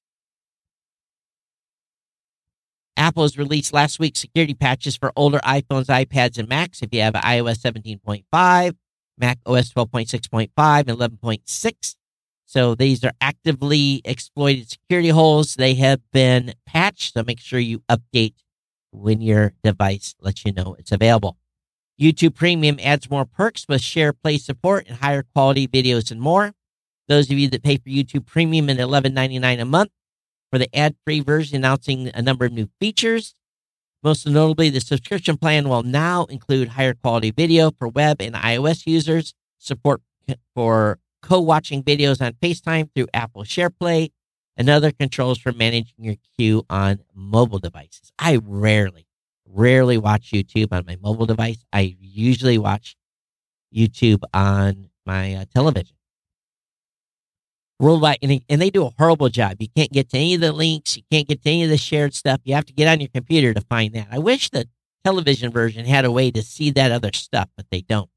[2.96, 6.82] Apple has released last week security patches for older iPhones, iPads, and Macs.
[6.82, 8.76] If you have iOS 17.5,
[9.18, 11.96] Mac OS 12.6.5, and 11.6,
[12.54, 15.56] so these are actively exploited security holes.
[15.56, 17.16] They have been patched.
[17.16, 18.36] So make sure you update
[18.92, 21.38] when your device lets you know it's available.
[22.00, 26.54] YouTube Premium adds more perks with share play support and higher quality videos and more.
[27.08, 29.92] Those of you that pay for YouTube Premium at $11.99 a month
[30.52, 33.36] for the ad free version, announcing a number of new features.
[34.04, 38.86] Most notably, the subscription plan will now include higher quality video for web and iOS
[38.86, 40.02] users, support
[40.54, 44.10] for co watching videos on FaceTime through Apple SharePlay,
[44.58, 48.12] and other controls for managing your queue on mobile devices.
[48.20, 49.08] I rarely,
[49.48, 51.64] rarely watch YouTube on my mobile device.
[51.74, 52.96] I usually watch
[53.76, 55.96] YouTube on my uh, television.
[57.84, 59.58] Worldwide, and, and they do a horrible job.
[59.60, 61.76] You can't get to any of the links, you can't get to any of the
[61.76, 62.40] shared stuff.
[62.46, 64.08] You have to get on your computer to find that.
[64.10, 64.70] I wish the
[65.04, 68.10] television version had a way to see that other stuff, but they don't.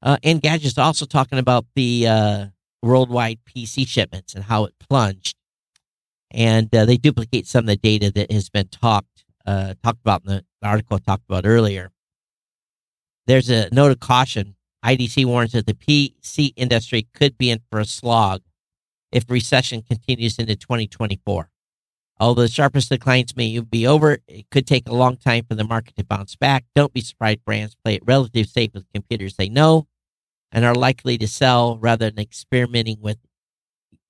[0.00, 2.46] Uh, Engadget's also talking about the uh,
[2.80, 5.34] worldwide PC shipments and how it plunged.
[6.30, 10.22] And uh, they duplicate some of the data that has been talked uh, talked about
[10.24, 11.90] in the article I talked about earlier.
[13.26, 14.54] There's a note of caution.
[14.84, 18.42] IDC warns that the PC industry could be in for a slog
[19.12, 21.50] if recession continues into 2024.
[22.20, 25.64] Although the sharpest declines may be over, it could take a long time for the
[25.64, 26.64] market to bounce back.
[26.74, 29.86] Don't be surprised brands play it relatively safe with computers they know
[30.50, 33.18] and are likely to sell rather than experimenting with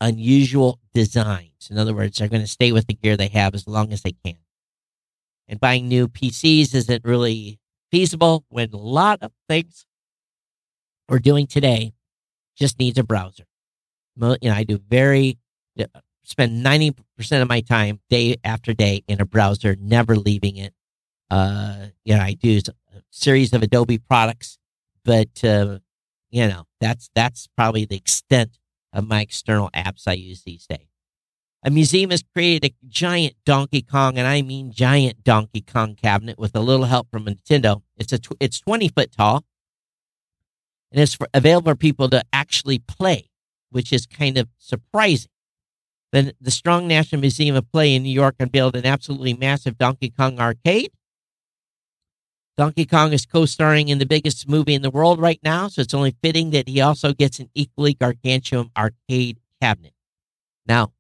[0.01, 1.69] unusual designs.
[1.71, 4.03] In other words, they're going to stay with the gear they have as long as
[4.03, 4.39] they can.
[5.47, 7.59] And buying new PCs isn't really
[7.91, 9.87] feasible when a lot of things
[11.09, 11.95] we're doing today
[12.57, 13.48] just needs a browser.
[14.21, 15.39] You know, I do very
[16.29, 16.95] spend 90%
[17.43, 20.75] of my time day after day in a browser, never leaving it.
[21.31, 22.61] Uh, you know, I do
[22.95, 24.59] a series of Adobe products,
[25.05, 25.79] but, uh,
[26.31, 28.59] you know, that's, that's probably the extent
[28.93, 30.89] of my external apps I use these days.
[31.65, 36.39] A museum has created a giant Donkey Kong, and I mean giant Donkey Kong cabinet
[36.39, 37.83] with a little help from Nintendo.
[37.97, 39.45] It's a tw- it's 20 foot tall,
[40.93, 43.31] and it's for, available for people to actually play,
[43.71, 45.31] which is kind of surprising.
[46.13, 50.11] Then the Strong National Museum of Play in New York unveiled an absolutely massive Donkey
[50.11, 50.91] Kong arcade.
[52.57, 55.83] Donkey Kong is co starring in the biggest movie in the world right now, so
[55.83, 59.93] it's only fitting that he also gets an equally gargantuan arcade cabinet.
[60.67, 60.93] Now,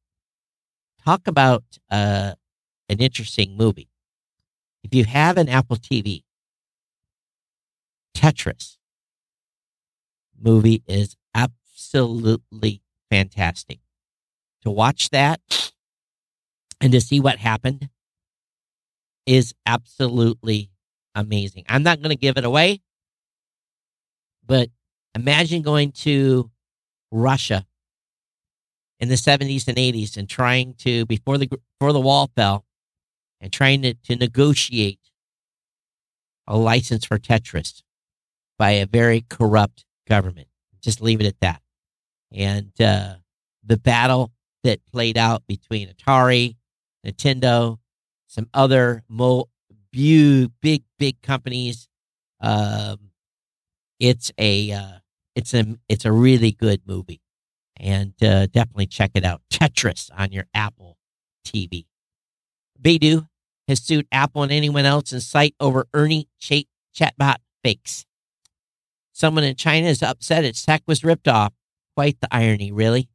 [1.04, 2.34] talk about uh,
[2.88, 3.88] an interesting movie.
[4.84, 6.22] If you have an Apple TV,
[8.14, 8.76] Tetris
[10.40, 11.16] movie is
[11.78, 13.78] absolutely fantastic.
[14.62, 15.40] To watch that
[16.80, 17.88] and to see what happened
[19.26, 20.70] is absolutely
[21.14, 21.64] amazing.
[21.68, 22.80] I'm not going to give it away,
[24.44, 24.70] but
[25.14, 26.50] imagine going to
[27.12, 27.64] Russia
[28.98, 32.64] in the 70s and 80s and trying to before the before the wall fell
[33.40, 34.98] and trying to, to negotiate
[36.48, 37.82] a license for Tetris
[38.58, 40.48] by a very corrupt government.
[40.82, 41.62] Just leave it at that.
[42.32, 43.14] And uh,
[43.64, 44.32] the battle
[44.64, 46.56] that played out between Atari,
[47.06, 47.78] Nintendo,
[48.26, 49.48] some other mo-
[49.92, 51.88] big, big companies.
[52.40, 53.10] Um,
[53.98, 54.98] it's a uh,
[55.34, 57.20] it's a it's a really good movie,
[57.76, 59.42] and uh, definitely check it out.
[59.50, 60.98] Tetris on your Apple
[61.44, 61.86] TV.
[62.80, 63.26] Baidu
[63.66, 66.64] has sued Apple and anyone else in sight over Ernie chat
[66.96, 68.06] chatbot fakes.
[69.12, 71.52] Someone in China is upset its tech was ripped off.
[71.98, 73.08] Quite the irony, really.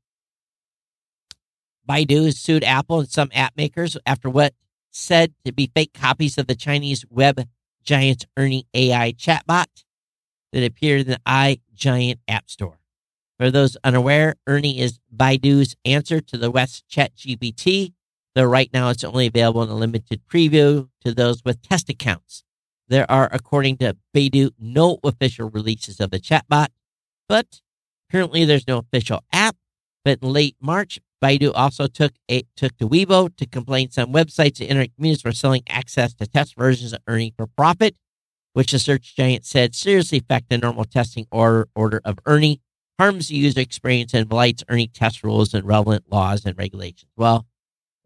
[1.89, 4.55] Baidu has sued Apple and some app makers after what
[4.91, 7.47] said to be fake copies of the Chinese web
[7.81, 9.67] giant's Ernie AI chatbot
[10.51, 12.81] that appeared in the iGiant App Store.
[13.39, 17.93] For those unaware, Ernie is Baidu's answer to the West Chat GPT,
[18.35, 22.43] though right now it's only available in a limited preview to those with test accounts.
[22.89, 26.67] There are, according to Baidu, no official releases of the chatbot,
[27.29, 27.61] but
[28.13, 29.55] currently there's no official app.
[30.05, 34.59] But in late March, Baidu also took a, took to Weibo to complain some websites
[34.59, 37.95] and internet communities were selling access to test versions of Ernie for profit,
[38.51, 42.59] which the search giant said seriously affect the normal testing order, order of Ernie,
[42.99, 47.09] harms the user experience, and violates Ernie test rules and relevant laws and regulations.
[47.15, 47.47] Well,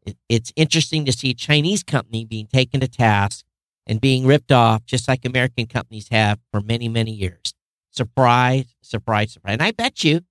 [0.05, 3.43] it, it's interesting to see a Chinese company being taken to task
[3.87, 7.55] and being ripped off, just like American companies have for many, many years.
[7.97, 9.53] Surprise, surprise, surprise.
[9.53, 10.21] And I bet you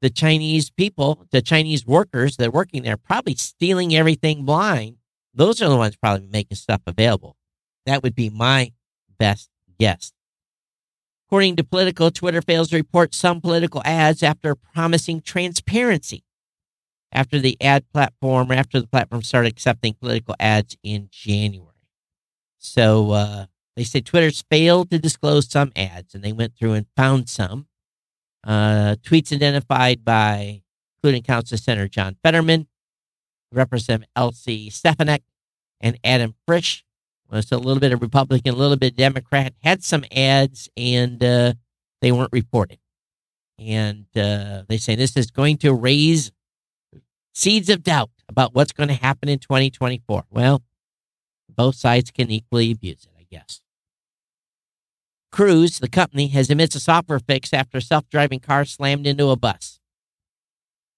[0.00, 4.98] the Chinese people, the Chinese workers that are working there, probably stealing everything blind.
[5.34, 7.36] Those are the ones probably making stuff available.
[7.86, 8.70] That would be my
[9.18, 9.50] best
[9.80, 10.12] guess.
[11.26, 16.22] According to Politico, Twitter fails to report some political ads after promising transparency.
[17.10, 21.74] After the ad platform, after the platform started accepting political ads in January.
[22.58, 23.46] So uh,
[23.78, 27.68] they say Twitter's failed to disclose some ads, and they went through and found some.
[28.44, 30.62] Uh, tweets identified by,
[30.96, 32.66] including Council Senator John Fetterman,
[33.52, 35.22] Representative Elise Stefanik,
[35.80, 36.84] and Adam Frisch.
[37.30, 39.52] Was a little bit of Republican, a little bit Democrat.
[39.62, 41.52] Had some ads, and uh,
[42.00, 42.78] they weren't reported.
[43.60, 46.32] And uh, they say this is going to raise
[47.32, 50.24] seeds of doubt about what's going to happen in 2024.
[50.30, 50.64] Well,
[51.48, 53.60] both sides can equally abuse it, I guess.
[55.30, 59.28] Cruise, the company, has admitted a software fix after a self driving car slammed into
[59.28, 59.78] a bus.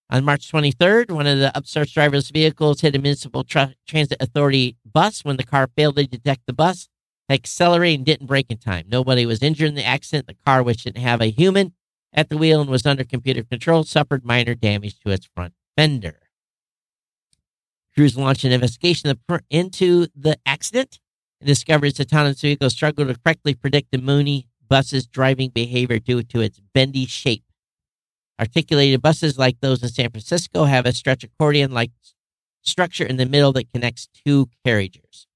[0.08, 4.76] On March 23rd, one of the upstart driverless vehicles hit a municipal tra- transit authority
[4.84, 6.88] bus when the car failed to detect the bus,
[7.28, 8.86] accelerated, and didn't brake in time.
[8.88, 10.26] Nobody was injured in the accident.
[10.26, 11.74] The car, which didn't have a human
[12.12, 16.18] at the wheel and was under computer control, suffered minor damage to its front fender.
[17.94, 19.16] Cruise launched an investigation
[19.48, 20.98] into the accident
[21.40, 26.22] and discovered its autonomous vehicle struggled to correctly predict the Muni bus's driving behavior due
[26.22, 27.44] to its bendy shape.
[28.38, 31.90] Articulated buses like those in San Francisco have a stretch accordion like
[32.62, 35.26] structure in the middle that connects two carriages.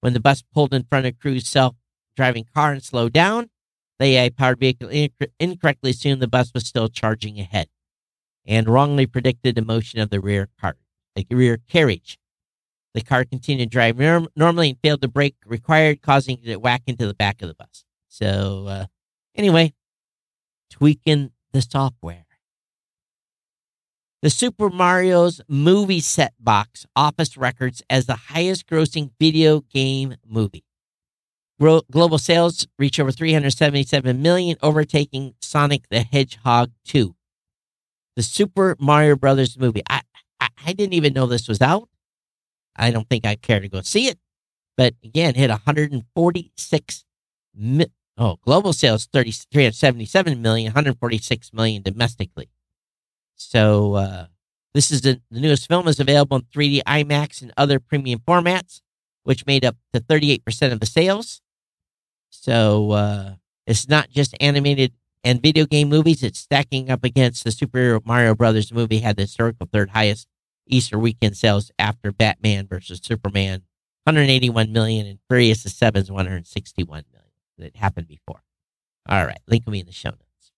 [0.00, 1.76] When the bus pulled in front of Cruise's self
[2.16, 3.50] driving car and slowed down,
[3.98, 7.68] the AI powered vehicle inc- incorrectly assumed the bus was still charging ahead
[8.46, 10.76] and wrongly predicted the motion of the rear car,
[11.14, 12.18] the rear carriage.
[12.94, 16.56] The car continued to drive norm- normally and failed to brake required, causing it to
[16.56, 17.84] whack into the back of the bus.
[18.08, 18.86] So, uh,
[19.34, 19.74] anyway,
[20.70, 22.26] tweaking the software.
[24.22, 30.64] The Super Mario's movie set box office records as the highest grossing video game movie.
[31.58, 37.14] Global sales reach over 377 million, overtaking Sonic the Hedgehog 2.
[38.16, 39.82] The Super Mario Brothers movie.
[39.88, 40.02] I,
[40.40, 41.88] I, I didn't even know this was out.
[42.76, 44.18] I don't think I'd care to go see it.
[44.76, 47.04] But again, hit 146
[47.54, 52.48] mi- oh, global sales 30, 377 million, 146 million domestically.
[53.34, 54.26] So uh,
[54.74, 58.80] this is the, the newest film is available in 3D IMAX and other premium formats,
[59.22, 61.40] which made up to 38% of the sales.
[62.30, 63.34] So uh,
[63.66, 64.92] it's not just animated
[65.24, 66.22] and video game movies.
[66.22, 70.28] It's stacking up against the Super Mario Brothers movie had the historical third highest
[70.70, 73.62] Easter weekend sales after Batman versus Superman,
[74.04, 77.30] 181 million, and Furious the Seven's 161 million.
[77.58, 78.42] That happened before.
[79.08, 80.52] All right, link will be in the show notes.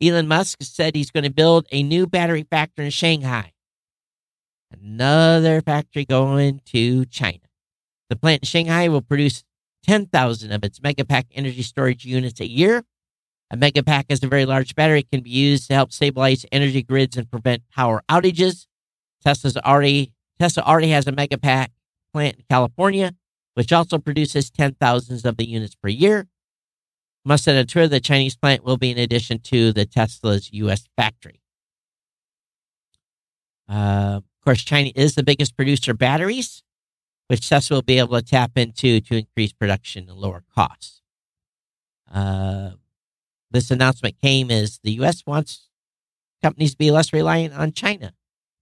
[0.00, 3.52] Elon Musk said he's going to build a new battery factory in Shanghai.
[4.70, 7.38] Another factory going to China.
[8.10, 9.42] The plant in Shanghai will produce
[9.84, 12.84] 10,000 of its Megapack energy storage units a year.
[13.50, 15.00] A Megapack is a very large battery.
[15.00, 18.65] It can be used to help stabilize energy grids and prevent power outages.
[19.26, 21.68] Tesla's already Tesla already has a Megapack
[22.12, 23.12] plant in California,
[23.54, 26.28] which also produces 10,000s of the units per year.
[27.24, 30.86] Musk said on Twitter the Chinese plant will be in addition to the Tesla's U.S.
[30.96, 31.40] factory.
[33.68, 36.62] Uh, of course, China is the biggest producer of batteries,
[37.26, 41.02] which Tesla will be able to tap into to increase production and lower costs.
[42.14, 42.70] Uh,
[43.50, 45.24] this announcement came as the U.S.
[45.26, 45.68] wants
[46.44, 48.12] companies to be less reliant on China.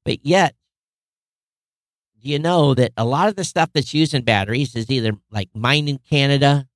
[0.04, 0.54] But yet,
[2.20, 5.48] you know that a lot of the stuff that's used in batteries is either like
[5.54, 6.66] mined in Canada,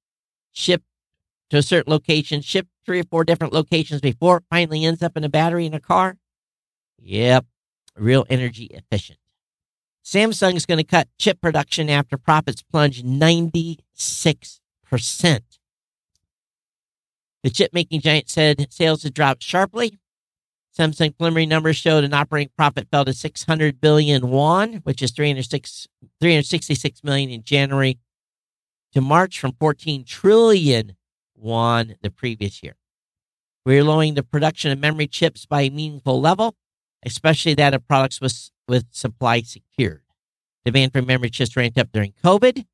[0.53, 0.85] shipped
[1.51, 5.17] to a certain location, shipped three or four different locations before it finally ends up
[5.17, 6.19] in a battery in a car.
[6.99, 7.47] Yep,
[7.97, 9.19] real energy efficient.
[10.05, 13.79] Samsung is going to cut chip production after profits plunge 96%.
[17.43, 19.99] The chip making giant said sales had dropped sharply.
[20.79, 25.89] Samsung preliminary numbers showed an operating profit fell to 600 billion won, which is 306,
[26.21, 27.99] 366 million in January
[28.93, 30.97] to March from 14 trillion
[31.35, 32.77] won the previous year.
[33.67, 36.55] We're lowering the production of memory chips by a meaningful level,
[37.05, 40.03] especially that of products with, with supply secured.
[40.65, 42.65] Demand for memory chips ramped up during COVID.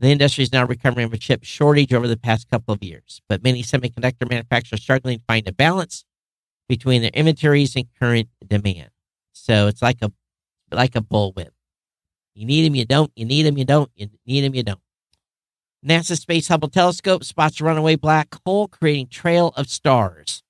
[0.00, 3.22] The industry is now recovering from a chip shortage over the past couple of years,
[3.28, 6.04] but many semiconductor manufacturers are struggling to find a balance
[6.68, 8.90] between their inventories and current demand.
[9.32, 10.12] So it's like a
[10.70, 11.50] like a bullwhip.
[12.34, 13.10] You need them, you don't.
[13.16, 13.90] You need them, you don't.
[13.96, 14.80] You need them, you don't.
[15.84, 20.42] NASA Space Hubble Telescope spots a runaway black hole creating trail of stars.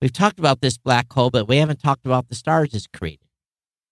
[0.00, 3.28] We've talked about this black hole, but we haven't talked about the stars it's created.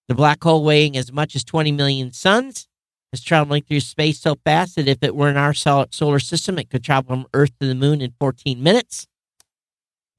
[0.08, 2.66] The black hole weighing as much as 20 million suns
[3.12, 6.68] is traveling through space so fast that if it were in our solar system, it
[6.68, 9.06] could travel from Earth to the moon in 14 minutes.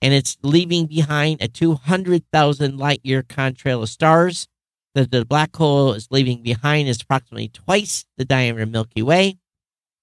[0.02, 4.48] And it's leaving behind a 200,000 light year contrail of stars.
[4.94, 9.38] That the black hole is leaving behind is approximately twice the diameter of Milky Way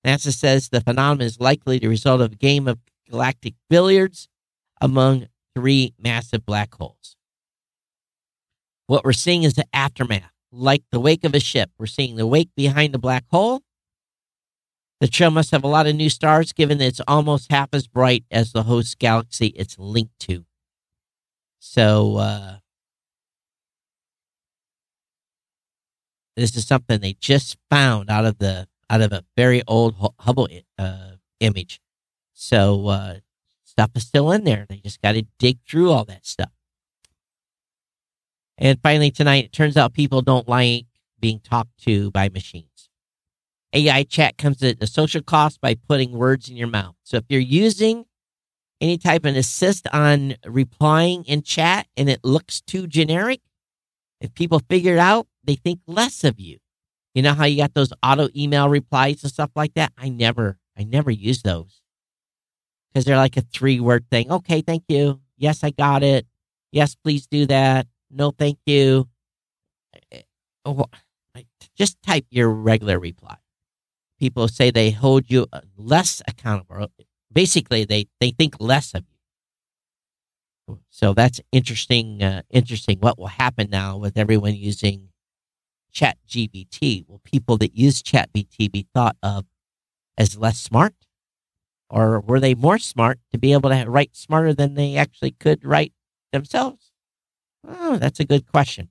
[0.09, 2.79] NASA says the phenomenon is likely the result of a game of
[3.11, 4.29] galactic billiards
[4.81, 7.17] among three massive black holes.
[8.87, 11.71] What we're seeing is the aftermath, like the wake of a ship.
[11.79, 13.63] We're seeing the wake behind the black hole.
[15.01, 17.87] The trail must have a lot of new stars, given that it's almost half as
[17.87, 20.45] bright as the host galaxy it's linked to.
[21.61, 22.57] So, uh,
[26.39, 30.49] this is something they just found out of the out of a very old Hubble
[30.79, 31.81] uh, image.
[32.33, 33.15] So uh,
[33.65, 34.65] stuff is still in there.
[34.69, 36.51] They just got to dig through all that stuff.
[38.57, 40.87] And finally, tonight, it turns out people don't like
[41.21, 42.68] being talked to by machines.
[43.73, 46.95] AI chat comes at a social cost by putting words in your mouth.
[47.03, 48.05] So if you're using
[48.81, 53.41] any type of assist on replying in chat and it looks too generic,
[54.21, 56.59] if people figure it out, they think less of you.
[57.15, 59.93] You know how you got those auto email replies and stuff like that?
[59.99, 61.83] I never, I never use those
[62.89, 64.31] because they're like a three word thing.
[64.31, 65.21] Okay, thank you.
[65.37, 66.27] Yes, I got it.
[66.73, 67.87] Yes, please do that.
[68.11, 69.09] No, thank you.
[70.13, 70.23] Eh,
[70.65, 70.85] oh,
[71.77, 73.37] just type your regular reply.
[74.19, 76.89] People say they hold you uh, less accountable.
[77.33, 79.05] Basically, they, they think less of
[80.69, 80.79] you.
[80.91, 82.23] So that's interesting.
[82.23, 82.99] Uh, interesting.
[83.01, 85.09] What will happen now with everyone using
[85.93, 87.09] Chat GPT.
[87.09, 89.47] Will people that use Chat GPT be thought of
[90.17, 90.95] as less smart?
[91.91, 95.65] Or were they more smart to be able to write smarter than they actually could
[95.65, 95.93] write
[96.33, 96.93] themselves?
[97.67, 98.91] Oh, that's a good question.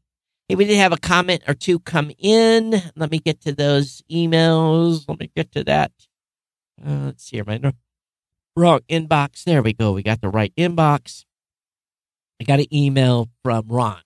[0.50, 2.82] Hey, we did have a comment or two come in.
[2.96, 5.04] Let me get to those emails.
[5.08, 5.92] Let me get to that.
[6.82, 7.44] Uh, let's see here.
[7.46, 7.74] My
[8.56, 9.44] wrong inbox.
[9.44, 9.92] There we go.
[9.92, 11.26] We got the right inbox.
[12.40, 14.02] I got an email from Ron.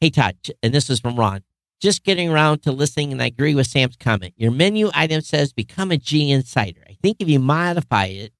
[0.00, 0.36] Hey, Todd.
[0.62, 1.42] And this is from Ron
[1.80, 4.34] just getting around to listening, and I agree with Sam's comment.
[4.36, 6.80] Your menu item says become a G Insider.
[6.88, 8.32] I think if you modify it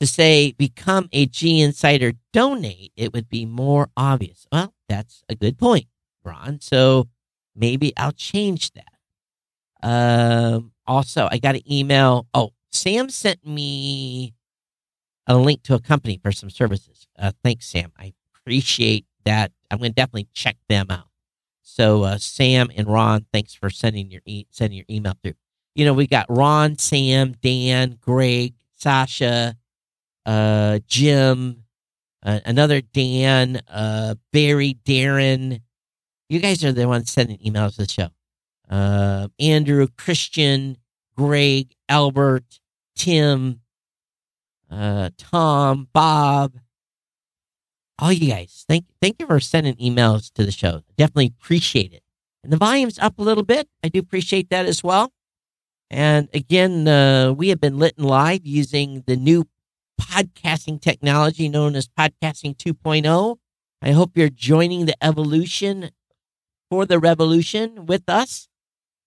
[0.00, 4.46] to say become a G Insider donate, it would be more obvious.
[4.50, 5.86] Well, that's a good point,
[6.24, 6.60] Ron.
[6.60, 7.08] So
[7.54, 8.86] maybe I'll change that.
[9.82, 12.26] Um, also, I got an email.
[12.34, 14.34] Oh, Sam sent me
[15.26, 17.06] a link to a company for some services.
[17.18, 17.92] Uh, thanks, Sam.
[17.98, 19.52] I appreciate that.
[19.70, 21.08] I'm going to definitely check them out.
[21.62, 25.34] So uh, Sam and Ron, thanks for sending your e- sending your email through.
[25.74, 29.56] You know, we got Ron, Sam, Dan, Greg, Sasha,
[30.26, 31.64] uh, Jim,
[32.22, 35.60] uh, another Dan, uh, Barry, Darren.
[36.32, 38.08] You guys are the ones sending emails to the show.
[38.66, 40.78] Uh, Andrew, Christian,
[41.14, 42.58] Greg, Albert,
[42.96, 43.60] Tim,
[44.70, 46.54] uh, Tom, Bob,
[47.98, 48.64] all you guys.
[48.66, 50.84] Thank thank you for sending emails to the show.
[50.96, 52.02] Definitely appreciate it.
[52.42, 53.68] And the volume's up a little bit.
[53.84, 55.12] I do appreciate that as well.
[55.90, 59.48] And again, uh, we have been lit and live using the new
[60.00, 63.36] podcasting technology known as Podcasting 2.0.
[63.82, 65.90] I hope you're joining the evolution
[66.72, 68.48] for the revolution with us,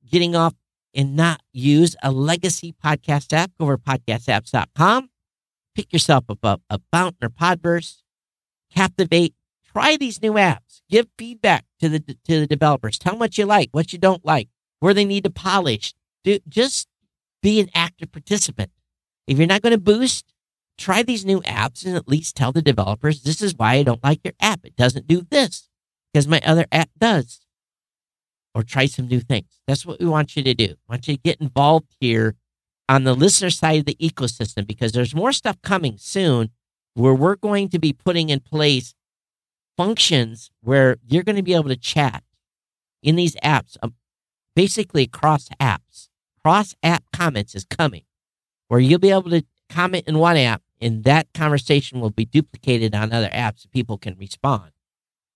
[0.08, 0.54] getting off
[0.94, 3.50] and not use a legacy podcast app.
[3.58, 5.10] Go over to podcastapps.com.
[5.74, 8.04] Pick yourself up a, a Fountain or Podverse.
[8.72, 9.34] Captivate.
[9.66, 10.84] Try these new apps.
[10.92, 13.00] Give feedback to the to the developers.
[13.00, 14.48] Tell them what you like, what you don't like,
[14.80, 15.96] where they need to polish.
[16.24, 16.88] Do, just
[17.42, 18.70] be an active participant.
[19.26, 20.36] If you're not going to boost,
[20.78, 24.04] try these new apps and at least tell the developers this is why I don't
[24.04, 24.60] like your app.
[24.66, 25.68] It doesn't do this
[26.14, 27.42] because my other app does.
[28.56, 29.60] Or try some new things.
[29.68, 30.76] That's what we want you to do.
[30.88, 32.36] I want you to get involved here
[32.88, 36.50] on the listener side of the ecosystem because there's more stuff coming soon
[36.94, 38.96] where we're going to be putting in place
[39.76, 42.24] functions where you're going to be able to chat
[43.04, 43.94] in these apps, um,
[44.56, 46.08] basically across apps.
[46.42, 48.04] Cross app comments is coming
[48.68, 52.94] where you'll be able to comment in one app and that conversation will be duplicated
[52.94, 54.72] on other apps so people can respond.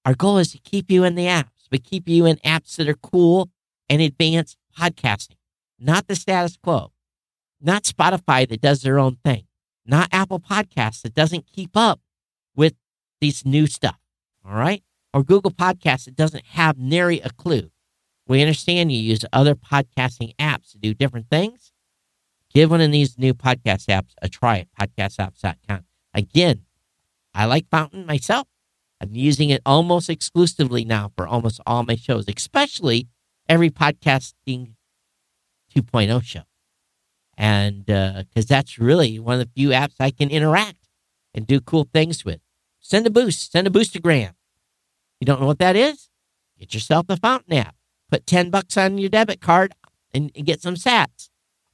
[0.05, 2.89] Our goal is to keep you in the apps, but keep you in apps that
[2.89, 3.49] are cool
[3.89, 5.37] and advanced podcasting,
[5.79, 6.91] not the status quo,
[7.61, 9.43] not Spotify that does their own thing,
[9.85, 11.99] not Apple Podcasts that doesn't keep up
[12.55, 12.73] with
[13.21, 13.99] these new stuff.
[14.45, 14.83] All right.
[15.13, 17.71] Or Google Podcasts that doesn't have nary a clue.
[18.27, 21.71] We understand you use other podcasting apps to do different things.
[22.53, 25.85] Give one of these new podcast apps a try at podcastapps.com.
[26.13, 26.65] Again,
[27.33, 28.47] I like Fountain myself.
[29.01, 33.07] I'm using it almost exclusively now for almost all my shows, especially
[33.47, 34.73] every podcasting
[35.75, 36.41] 2.0 show.
[37.37, 40.89] And because uh, that's really one of the few apps I can interact
[41.33, 42.41] and do cool things with.
[42.81, 44.33] Send a boost, send a boostergram.
[45.19, 46.09] You don't know what that is?
[46.57, 47.75] Get yourself a Fountain app.
[48.11, 49.73] Put 10 bucks on your debit card
[50.13, 51.29] and, and get some sats.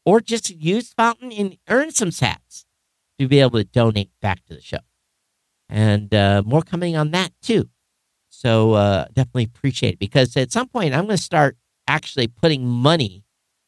[0.06, 2.66] Or just use Fountain and earn some sats
[3.18, 4.80] to be able to donate back to the show.
[5.70, 7.70] And uh, more coming on that too.
[8.30, 11.58] So uh, definitely appreciate it because at some point I'm going to start
[11.88, 13.24] actually putting money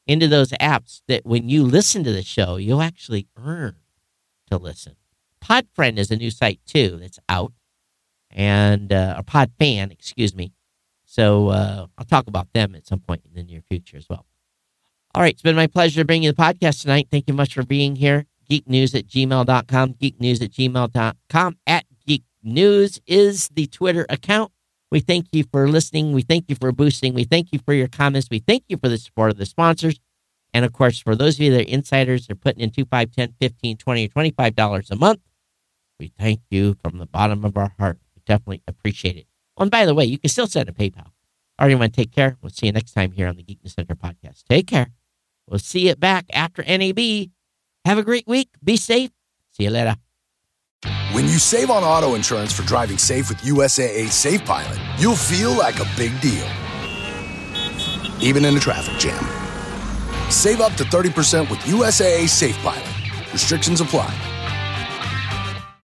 [0.06, 3.76] into those apps that when you listen to the show, you'll actually earn
[4.50, 4.96] to listen.
[5.44, 7.54] Podfriend is a new site too that's out,
[8.32, 10.54] and uh, a Podfan, excuse me.
[11.06, 14.26] So uh, I'll talk about them at some point in the near future as well.
[15.16, 17.08] All right, it's been my pleasure to bring you the podcast tonight.
[17.10, 18.26] Thank you much for being here.
[18.50, 21.58] Geeknews at gmail.com, geeknews at gmail.com.
[21.68, 24.52] At Geek News is the Twitter account.
[24.90, 26.14] We thank you for listening.
[26.14, 27.14] We thank you for boosting.
[27.14, 28.30] We thank you for your comments.
[28.32, 30.00] We thank you for the support of the sponsors.
[30.54, 33.12] And of course, for those of you that are insiders, they're putting in 2 5
[33.12, 35.20] 10 15 20 or $25 a month.
[36.00, 38.00] We thank you from the bottom of our heart.
[38.16, 39.28] We definitely appreciate it.
[39.58, 41.08] Oh, and by the way, you can still send a PayPal.
[41.60, 42.38] All right, everyone, take care.
[42.42, 44.44] We'll see you next time here on the Geek News Central podcast.
[44.48, 44.92] Take care.
[45.48, 47.30] We'll see you back after NAB.
[47.88, 48.50] Have a great week.
[48.62, 49.12] Be safe.
[49.52, 49.96] See you later.
[51.14, 55.52] When you save on auto insurance for driving safe with USAA Safe Pilot, you'll feel
[55.52, 56.46] like a big deal,
[58.20, 59.24] even in a traffic jam.
[60.30, 63.32] Save up to 30% with USAA Safe Pilot.
[63.32, 64.14] Restrictions apply.